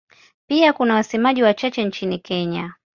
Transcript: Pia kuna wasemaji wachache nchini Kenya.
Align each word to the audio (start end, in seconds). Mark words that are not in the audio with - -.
Pia 0.47 0.73
kuna 0.73 0.95
wasemaji 0.95 1.43
wachache 1.43 1.83
nchini 1.85 2.19
Kenya. 2.19 2.73